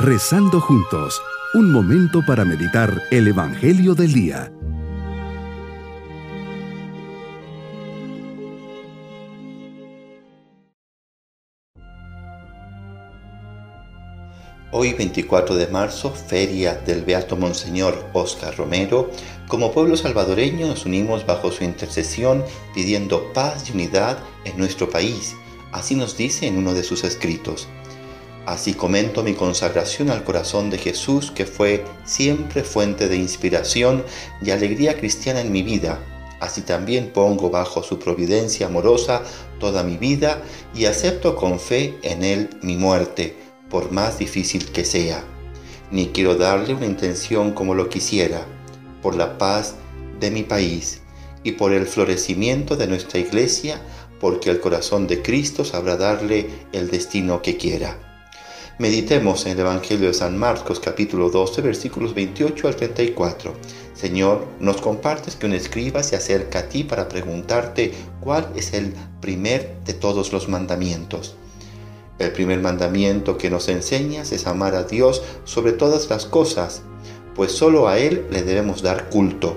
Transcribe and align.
Rezando 0.00 0.60
juntos, 0.60 1.20
un 1.54 1.72
momento 1.72 2.24
para 2.24 2.44
meditar 2.44 3.02
el 3.10 3.26
Evangelio 3.26 3.96
del 3.96 4.12
Día. 4.12 4.52
Hoy 14.70 14.92
24 14.92 15.56
de 15.56 15.66
marzo, 15.66 16.12
feria 16.12 16.74
del 16.76 17.02
Beato 17.04 17.36
Monseñor 17.36 18.08
Oscar 18.12 18.56
Romero, 18.56 19.10
como 19.48 19.72
pueblo 19.72 19.96
salvadoreño 19.96 20.68
nos 20.68 20.86
unimos 20.86 21.26
bajo 21.26 21.50
su 21.50 21.64
intercesión 21.64 22.44
pidiendo 22.72 23.32
paz 23.32 23.68
y 23.68 23.72
unidad 23.72 24.20
en 24.44 24.56
nuestro 24.58 24.88
país. 24.88 25.34
Así 25.72 25.96
nos 25.96 26.16
dice 26.16 26.46
en 26.46 26.56
uno 26.56 26.72
de 26.72 26.84
sus 26.84 27.02
escritos. 27.02 27.68
Así 28.48 28.72
comento 28.72 29.22
mi 29.22 29.34
consagración 29.34 30.08
al 30.08 30.24
corazón 30.24 30.70
de 30.70 30.78
Jesús, 30.78 31.30
que 31.30 31.44
fue 31.44 31.84
siempre 32.06 32.64
fuente 32.64 33.06
de 33.06 33.18
inspiración 33.18 34.02
y 34.40 34.52
alegría 34.52 34.96
cristiana 34.96 35.42
en 35.42 35.52
mi 35.52 35.62
vida. 35.62 35.98
Así 36.40 36.62
también 36.62 37.12
pongo 37.12 37.50
bajo 37.50 37.82
su 37.82 37.98
providencia 37.98 38.68
amorosa 38.68 39.22
toda 39.60 39.82
mi 39.82 39.98
vida 39.98 40.40
y 40.74 40.86
acepto 40.86 41.36
con 41.36 41.60
fe 41.60 41.98
en 42.00 42.24
Él 42.24 42.48
mi 42.62 42.78
muerte, 42.78 43.36
por 43.68 43.92
más 43.92 44.18
difícil 44.18 44.72
que 44.72 44.86
sea. 44.86 45.22
Ni 45.90 46.06
quiero 46.06 46.34
darle 46.34 46.72
una 46.72 46.86
intención 46.86 47.52
como 47.52 47.74
lo 47.74 47.90
quisiera, 47.90 48.46
por 49.02 49.14
la 49.14 49.36
paz 49.36 49.74
de 50.20 50.30
mi 50.30 50.42
país 50.42 51.02
y 51.42 51.52
por 51.52 51.74
el 51.74 51.86
florecimiento 51.86 52.78
de 52.78 52.86
nuestra 52.86 53.18
iglesia, 53.18 53.82
porque 54.18 54.48
el 54.48 54.60
corazón 54.60 55.06
de 55.06 55.20
Cristo 55.20 55.66
sabrá 55.66 55.98
darle 55.98 56.48
el 56.72 56.90
destino 56.90 57.42
que 57.42 57.58
quiera. 57.58 58.07
Meditemos 58.78 59.44
en 59.44 59.52
el 59.52 59.58
Evangelio 59.58 60.06
de 60.06 60.14
San 60.14 60.38
Marcos 60.38 60.78
capítulo 60.78 61.30
12 61.30 61.62
versículos 61.62 62.14
28 62.14 62.68
al 62.68 62.76
34. 62.76 63.52
Señor, 63.92 64.46
nos 64.60 64.80
compartes 64.80 65.34
que 65.34 65.46
un 65.46 65.52
escriba 65.52 66.04
se 66.04 66.14
acerca 66.14 66.60
a 66.60 66.68
ti 66.68 66.84
para 66.84 67.08
preguntarte 67.08 67.92
cuál 68.20 68.48
es 68.54 68.74
el 68.74 68.94
primer 69.20 69.78
de 69.84 69.94
todos 69.94 70.32
los 70.32 70.48
mandamientos. 70.48 71.34
El 72.20 72.30
primer 72.30 72.60
mandamiento 72.60 73.36
que 73.36 73.50
nos 73.50 73.68
enseñas 73.68 74.30
es 74.30 74.46
amar 74.46 74.76
a 74.76 74.84
Dios 74.84 75.22
sobre 75.42 75.72
todas 75.72 76.08
las 76.08 76.24
cosas, 76.24 76.82
pues 77.34 77.50
solo 77.50 77.88
a 77.88 77.98
Él 77.98 78.28
le 78.30 78.42
debemos 78.42 78.82
dar 78.82 79.10
culto. 79.10 79.56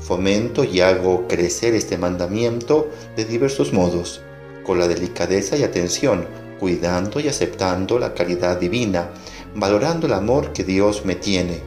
Fomento 0.00 0.64
y 0.64 0.80
hago 0.80 1.28
crecer 1.28 1.74
este 1.74 1.96
mandamiento 1.96 2.90
de 3.14 3.24
diversos 3.24 3.72
modos, 3.72 4.20
con 4.64 4.80
la 4.80 4.88
delicadeza 4.88 5.56
y 5.56 5.62
atención 5.62 6.41
cuidando 6.62 7.18
y 7.18 7.26
aceptando 7.26 7.98
la 7.98 8.14
caridad 8.14 8.60
divina, 8.60 9.10
valorando 9.56 10.06
el 10.06 10.12
amor 10.12 10.52
que 10.52 10.62
Dios 10.62 11.04
me 11.04 11.16
tiene, 11.16 11.58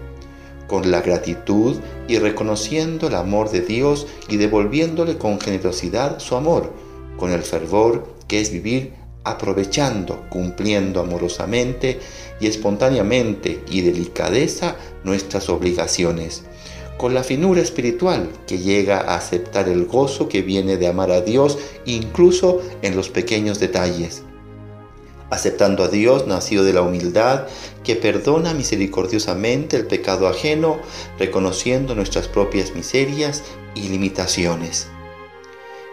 con 0.67 0.89
la 0.89 1.01
gratitud 1.01 1.75
y 2.07 2.17
reconociendo 2.17 3.09
el 3.09 3.15
amor 3.15 3.51
de 3.51 3.59
Dios 3.59 4.07
y 4.29 4.37
devolviéndole 4.37 5.17
con 5.17 5.41
generosidad 5.41 6.19
su 6.19 6.37
amor, 6.37 6.71
con 7.17 7.33
el 7.33 7.41
fervor 7.41 8.07
que 8.29 8.39
es 8.39 8.53
vivir 8.53 8.93
aprovechando, 9.25 10.29
cumpliendo 10.29 11.01
amorosamente 11.01 11.99
y 12.39 12.47
espontáneamente 12.47 13.65
y 13.69 13.81
delicadeza 13.81 14.77
nuestras 15.03 15.49
obligaciones, 15.49 16.43
con 16.97 17.13
la 17.13 17.25
finura 17.25 17.59
espiritual 17.59 18.29
que 18.47 18.59
llega 18.59 19.01
a 19.01 19.15
aceptar 19.15 19.67
el 19.67 19.87
gozo 19.87 20.29
que 20.29 20.41
viene 20.41 20.77
de 20.77 20.87
amar 20.87 21.11
a 21.11 21.19
Dios 21.19 21.57
incluso 21.83 22.61
en 22.81 22.95
los 22.95 23.09
pequeños 23.09 23.59
detalles 23.59 24.23
aceptando 25.29 25.83
a 25.83 25.87
Dios 25.87 26.27
nacido 26.27 26.63
de 26.63 26.73
la 26.73 26.81
humildad, 26.81 27.47
que 27.83 27.95
perdona 27.95 28.53
misericordiosamente 28.53 29.75
el 29.77 29.87
pecado 29.87 30.27
ajeno, 30.27 30.79
reconociendo 31.17 31.95
nuestras 31.95 32.27
propias 32.27 32.73
miserias 32.75 33.43
y 33.75 33.89
limitaciones. 33.89 34.87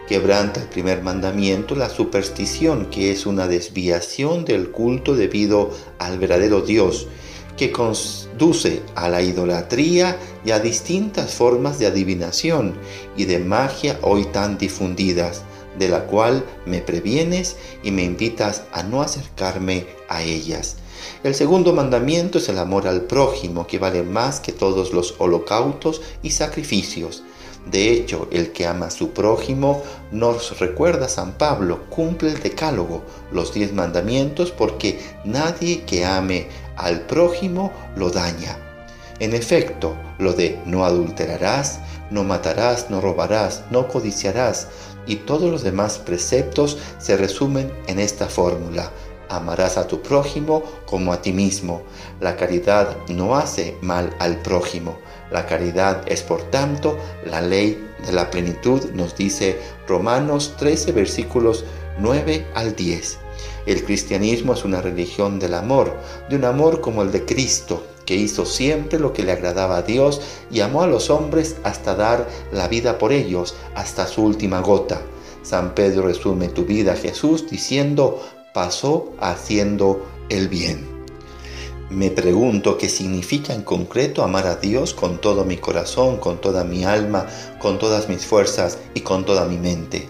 Quebranta 0.07 0.61
el 0.61 0.67
primer 0.67 1.01
mandamiento 1.01 1.75
la 1.75 1.89
superstición, 1.89 2.87
que 2.87 3.11
es 3.11 3.25
una 3.25 3.47
desviación 3.47 4.43
del 4.43 4.69
culto 4.69 5.15
debido 5.15 5.71
al 5.97 6.19
verdadero 6.19 6.61
Dios, 6.61 7.07
que 7.55 7.71
conduce 7.71 8.81
a 8.95 9.07
la 9.07 9.21
idolatría 9.21 10.17
y 10.43 10.51
a 10.51 10.59
distintas 10.59 11.33
formas 11.35 11.79
de 11.79 11.85
adivinación 11.85 12.73
y 13.15 13.25
de 13.25 13.39
magia 13.39 13.97
hoy 14.01 14.25
tan 14.25 14.57
difundidas 14.57 15.43
de 15.77 15.89
la 15.89 16.05
cual 16.05 16.45
me 16.65 16.79
previenes 16.79 17.57
y 17.83 17.91
me 17.91 18.03
invitas 18.03 18.63
a 18.71 18.83
no 18.83 19.01
acercarme 19.01 19.87
a 20.09 20.23
ellas. 20.23 20.77
El 21.23 21.35
segundo 21.35 21.73
mandamiento 21.73 22.37
es 22.37 22.49
el 22.49 22.59
amor 22.59 22.87
al 22.87 23.01
prójimo, 23.01 23.67
que 23.67 23.79
vale 23.79 24.03
más 24.03 24.39
que 24.39 24.51
todos 24.51 24.93
los 24.93 25.15
holocaustos 25.19 26.01
y 26.21 26.31
sacrificios. 26.31 27.23
De 27.65 27.91
hecho, 27.91 28.27
el 28.31 28.51
que 28.51 28.67
ama 28.67 28.87
a 28.87 28.91
su 28.91 29.11
prójimo, 29.11 29.81
nos 30.11 30.59
recuerda 30.59 31.07
San 31.07 31.37
Pablo, 31.37 31.85
cumple 31.89 32.31
el 32.31 32.41
decálogo, 32.41 33.03
los 33.31 33.53
diez 33.53 33.73
mandamientos, 33.73 34.51
porque 34.51 34.99
nadie 35.23 35.83
que 35.83 36.03
ame 36.03 36.47
al 36.75 37.01
prójimo 37.01 37.71
lo 37.95 38.09
daña. 38.09 38.57
En 39.19 39.33
efecto, 39.33 39.95
lo 40.17 40.33
de 40.33 40.59
no 40.65 40.83
adulterarás, 40.83 41.79
no 42.09 42.23
matarás, 42.23 42.89
no 42.89 42.99
robarás, 42.99 43.63
no 43.71 43.87
codiciarás, 43.87 44.67
y 45.07 45.17
todos 45.17 45.51
los 45.51 45.63
demás 45.63 45.97
preceptos 45.97 46.77
se 46.99 47.17
resumen 47.17 47.71
en 47.87 47.99
esta 47.99 48.27
fórmula. 48.27 48.91
Amarás 49.29 49.77
a 49.77 49.87
tu 49.87 50.01
prójimo 50.01 50.63
como 50.85 51.11
a 51.13 51.21
ti 51.21 51.31
mismo. 51.31 51.81
La 52.19 52.35
caridad 52.35 52.95
no 53.07 53.35
hace 53.35 53.77
mal 53.81 54.15
al 54.19 54.41
prójimo. 54.41 54.99
La 55.31 55.45
caridad 55.45 56.03
es, 56.07 56.21
por 56.21 56.43
tanto, 56.51 56.97
la 57.25 57.41
ley 57.41 57.83
de 58.05 58.11
la 58.11 58.29
plenitud, 58.29 58.91
nos 58.91 59.15
dice 59.15 59.59
Romanos 59.87 60.53
13, 60.57 60.91
versículos 60.91 61.65
9 61.99 62.45
al 62.53 62.75
10. 62.75 63.19
El 63.65 63.83
cristianismo 63.83 64.53
es 64.53 64.65
una 64.65 64.81
religión 64.81 65.39
del 65.39 65.53
amor, 65.53 65.97
de 66.29 66.35
un 66.35 66.45
amor 66.45 66.81
como 66.81 67.01
el 67.01 67.11
de 67.11 67.25
Cristo, 67.25 67.83
que 68.05 68.15
hizo 68.15 68.45
siempre 68.45 68.99
lo 68.99 69.13
que 69.13 69.23
le 69.23 69.31
agradaba 69.31 69.77
a 69.77 69.81
Dios 69.81 70.21
y 70.51 70.59
amó 70.59 70.83
a 70.83 70.87
los 70.87 71.09
hombres 71.09 71.57
hasta 71.63 71.95
dar 71.95 72.27
la 72.51 72.67
vida 72.67 72.97
por 72.97 73.13
ellos, 73.13 73.55
hasta 73.75 74.07
su 74.07 74.23
última 74.23 74.61
gota. 74.61 75.01
San 75.41 75.75
Pedro 75.75 76.03
resume 76.03 76.47
tu 76.47 76.65
vida 76.65 76.95
Jesús 76.95 77.49
diciendo, 77.49 78.21
pasó 78.53 79.13
haciendo 79.19 80.05
el 80.29 80.47
bien. 80.47 80.91
Me 81.89 82.09
pregunto 82.09 82.77
qué 82.77 82.89
significa 82.89 83.53
en 83.53 83.61
concreto 83.61 84.23
amar 84.23 84.47
a 84.47 84.55
Dios 84.55 84.93
con 84.93 85.19
todo 85.19 85.45
mi 85.45 85.57
corazón, 85.57 86.17
con 86.17 86.39
toda 86.39 86.63
mi 86.63 86.85
alma, 86.85 87.27
con 87.59 87.77
todas 87.77 88.09
mis 88.09 88.25
fuerzas 88.25 88.79
y 88.93 89.01
con 89.01 89.25
toda 89.25 89.45
mi 89.45 89.57
mente. 89.57 90.07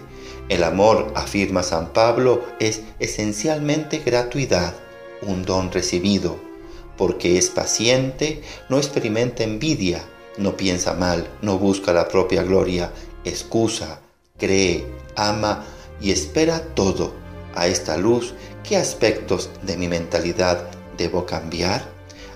El 0.48 0.62
amor, 0.62 1.12
afirma 1.14 1.62
San 1.62 1.92
Pablo, 1.92 2.42
es 2.60 2.82
esencialmente 3.00 3.98
gratuidad, 3.98 4.74
un 5.22 5.44
don 5.44 5.72
recibido 5.72 6.53
porque 6.96 7.38
es 7.38 7.50
paciente, 7.50 8.42
no 8.68 8.78
experimenta 8.78 9.42
envidia, 9.42 10.04
no 10.36 10.56
piensa 10.56 10.94
mal, 10.94 11.28
no 11.42 11.58
busca 11.58 11.92
la 11.92 12.08
propia 12.08 12.42
gloria, 12.42 12.90
excusa, 13.24 14.00
cree, 14.38 14.86
ama 15.16 15.64
y 16.00 16.10
espera 16.10 16.60
todo. 16.74 17.12
A 17.54 17.68
esta 17.68 17.96
luz, 17.96 18.34
¿qué 18.68 18.76
aspectos 18.76 19.50
de 19.62 19.76
mi 19.76 19.86
mentalidad 19.86 20.68
debo 20.96 21.24
cambiar? 21.24 21.88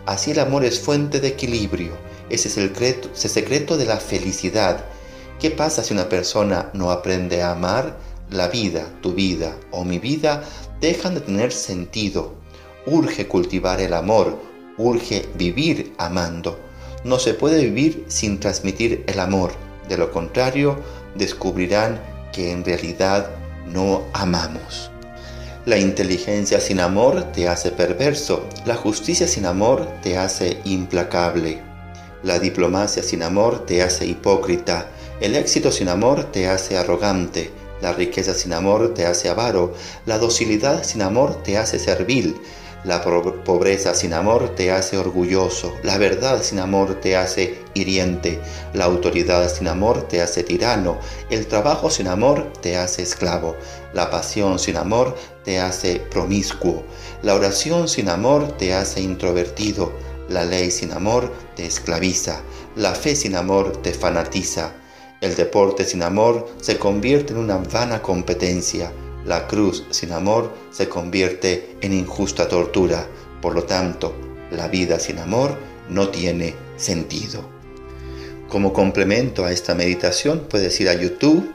Así 0.07 0.31
el 0.31 0.39
amor 0.39 0.65
es 0.65 0.81
fuente 0.81 1.21
de 1.21 1.29
equilibrio, 1.29 1.93
ese 2.31 2.49
es 2.49 2.57
el 2.57 2.73
ese 2.77 3.29
secreto 3.29 3.77
de 3.77 3.87
la 3.87 3.97
felicidad. 3.97 4.85
¿Qué 5.41 5.51
pasa 5.51 5.83
si 5.83 5.95
una 5.95 6.09
persona 6.09 6.71
no 6.73 6.91
aprende 6.91 7.43
a 7.43 7.53
amar? 7.53 7.97
La 8.31 8.49
vida, 8.49 8.87
tu 9.01 9.15
vida 9.15 9.57
o 9.71 9.85
mi 9.85 9.99
vida 9.99 10.45
dejan 10.81 11.15
de 11.15 11.21
tener 11.21 11.53
sentido. 11.53 12.35
Urge 12.87 13.27
cultivar 13.27 13.81
el 13.81 13.95
amor, 13.95 14.39
urge 14.79 15.29
vivir 15.35 15.93
amando. 15.99 16.59
No 17.05 17.19
se 17.19 17.35
puede 17.35 17.65
vivir 17.65 18.05
sin 18.09 18.41
transmitir 18.41 19.05
el 19.07 19.21
amor. 19.21 19.53
De 19.89 19.97
lo 19.97 20.11
contrario, 20.11 20.79
descubrirán 21.15 22.01
que 22.33 22.53
en 22.53 22.65
realidad 22.65 23.31
no 23.67 24.05
amamos. 24.13 24.91
La 25.67 25.77
inteligencia 25.77 26.61
sin 26.61 26.81
amor 26.81 27.33
te 27.33 27.49
hace 27.49 27.71
perverso, 27.71 28.47
la 28.65 28.75
justicia 28.75 29.29
sin 29.29 29.45
amor 29.45 29.87
te 30.03 30.17
hace 30.17 30.59
implacable, 30.65 31.61
la 32.23 32.39
diplomacia 32.39 33.03
sin 33.03 33.23
amor 33.23 33.67
te 33.67 33.83
hace 33.83 34.07
hipócrita, 34.07 34.89
el 35.21 35.35
éxito 35.35 35.71
sin 35.71 35.89
amor 35.89 36.25
te 36.33 36.49
hace 36.49 36.79
arrogante, 36.79 37.51
la 37.83 37.93
riqueza 37.93 38.35
sin 38.35 38.55
amor 38.55 38.95
te 38.95 39.05
hace 39.05 39.29
avaro, 39.29 39.75
la 40.07 40.19
docilidad 40.19 40.85
sin 40.85 41.03
amor 41.03 41.43
te 41.43 41.59
hace 41.59 41.79
servil, 41.79 42.37
La 42.85 43.03
pobreza 43.03 43.93
sin 43.93 44.15
amor 44.15 44.55
te 44.55 44.71
hace 44.71 44.99
orgulloso, 44.99 45.75
la 45.83 45.99
verdad 45.99 46.43
sin 46.43 46.61
amor 46.61 46.95
te 47.01 47.17
hace 47.17 47.59
hiriente, 47.75 48.41
la 48.73 48.85
autoridad 48.85 49.53
sin 49.53 49.67
amor 49.67 50.03
te 50.03 50.23
hace 50.23 50.45
tirano, 50.45 50.97
el 51.29 51.49
trabajo 51.49 51.91
sin 51.91 52.07
amor 52.07 52.53
te 52.61 52.77
hace 52.77 53.03
esclavo, 53.03 53.57
la 53.95 54.11
pasión 54.11 54.61
sin 54.61 54.77
amor 54.77 55.17
te 55.45 55.59
hace 55.59 55.99
promiscuo, 55.99 56.85
la 57.23 57.35
oración 57.35 57.89
sin 57.89 58.09
amor 58.09 58.57
te 58.57 58.73
hace 58.73 59.01
introvertido, 59.01 59.93
la 60.29 60.45
ley 60.45 60.71
sin 60.71 60.93
amor 60.93 61.33
te 61.57 61.67
esclaviza, 61.67 62.43
la 62.77 62.95
fe 62.95 63.17
sin 63.17 63.35
amor 63.35 63.73
te 63.83 63.93
fanatiza, 63.93 64.73
el 65.21 65.35
deporte 65.35 65.85
sin 65.85 66.05
amor 66.05 66.47
se 66.61 66.79
convierte 66.79 67.33
en 67.33 67.41
una 67.41 67.59
vana 67.59 68.01
competencia, 68.03 68.93
la 69.29 69.47
cruz 69.47 69.85
sin 69.91 70.13
amor 70.13 70.53
se 70.71 70.89
convierte 70.89 71.77
en 71.83 71.93
injusta 71.93 72.49
tortura. 72.49 73.07
Por 73.43 73.55
lo 73.55 73.65
tanto, 73.65 74.15
la 74.51 74.69
vida 74.69 74.99
sin 74.99 75.19
amor 75.19 75.57
no 75.91 76.09
tiene 76.09 76.55
sentido. 76.77 77.43
Como 78.49 78.73
complemento 78.73 79.45
a 79.45 79.53
esta 79.53 79.75
meditación 79.75 80.47
puedes 80.49 80.81
ir 80.81 80.89
a 80.89 80.95
YouTube. 80.95 81.53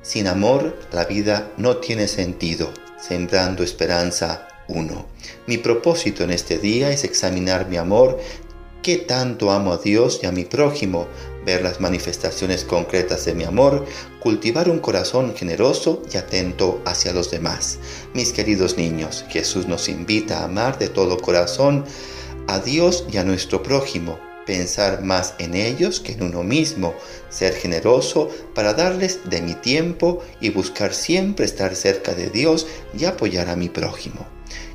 Sin 0.00 0.26
amor, 0.26 0.78
la 0.90 1.04
vida 1.04 1.52
no 1.58 1.76
tiene 1.76 2.08
sentido. 2.08 2.72
Sembrando 2.98 3.62
esperanza 3.62 4.48
1. 4.68 5.06
Mi 5.46 5.58
propósito 5.58 6.24
en 6.24 6.30
este 6.30 6.58
día 6.58 6.90
es 6.90 7.04
examinar 7.04 7.68
mi 7.68 7.76
amor 7.76 8.18
qué 8.82 8.96
tanto 8.96 9.50
amo 9.52 9.72
a 9.72 9.78
Dios 9.78 10.20
y 10.22 10.26
a 10.26 10.32
mi 10.32 10.44
prójimo, 10.44 11.06
ver 11.44 11.62
las 11.62 11.80
manifestaciones 11.80 12.64
concretas 12.64 13.24
de 13.24 13.34
mi 13.34 13.44
amor, 13.44 13.84
cultivar 14.20 14.68
un 14.68 14.78
corazón 14.78 15.34
generoso 15.34 16.02
y 16.12 16.16
atento 16.16 16.80
hacia 16.84 17.12
los 17.12 17.30
demás. 17.30 17.78
Mis 18.14 18.32
queridos 18.32 18.76
niños, 18.76 19.24
Jesús 19.28 19.66
nos 19.66 19.88
invita 19.88 20.40
a 20.40 20.44
amar 20.44 20.78
de 20.78 20.88
todo 20.88 21.18
corazón 21.18 21.84
a 22.46 22.58
Dios 22.58 23.04
y 23.12 23.18
a 23.18 23.24
nuestro 23.24 23.62
prójimo, 23.62 24.18
pensar 24.46 25.02
más 25.02 25.34
en 25.38 25.54
ellos 25.54 26.00
que 26.00 26.12
en 26.12 26.22
uno 26.22 26.42
mismo, 26.42 26.94
ser 27.28 27.54
generoso 27.54 28.28
para 28.54 28.74
darles 28.74 29.20
de 29.24 29.40
mi 29.40 29.54
tiempo 29.54 30.20
y 30.40 30.50
buscar 30.50 30.92
siempre 30.94 31.44
estar 31.44 31.76
cerca 31.76 32.14
de 32.14 32.30
Dios 32.30 32.66
y 32.98 33.04
apoyar 33.04 33.48
a 33.48 33.56
mi 33.56 33.68
prójimo 33.68 34.26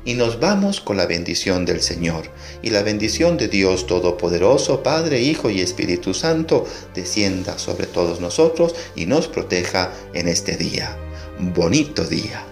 y 0.08 0.14
nos 0.14 0.40
vamos 0.40 0.80
con 0.80 0.96
la 0.96 1.04
bendición 1.04 1.66
del 1.66 1.82
Señor. 1.82 2.30
Y 2.62 2.70
la 2.70 2.82
bendición 2.82 3.36
de 3.36 3.46
Dios 3.46 3.86
Todopoderoso, 3.86 4.82
Padre, 4.82 5.20
Hijo 5.20 5.50
y 5.50 5.60
Espíritu 5.60 6.14
Santo, 6.14 6.66
descienda 6.94 7.58
sobre 7.58 7.86
todos 7.86 8.18
nosotros 8.18 8.74
y 8.96 9.04
nos 9.04 9.28
proteja 9.28 9.92
en 10.14 10.28
este 10.28 10.56
día. 10.56 10.96
Bonito 11.38 12.04
día. 12.04 12.42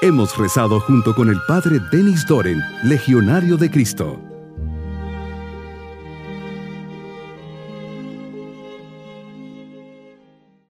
Hemos 0.00 0.36
rezado 0.38 0.78
junto 0.78 1.16
con 1.16 1.28
el 1.28 1.40
Padre 1.48 1.80
Denis 1.90 2.24
Doren, 2.28 2.60
Legionario 2.84 3.56
de 3.56 3.72
Cristo. 3.72 4.33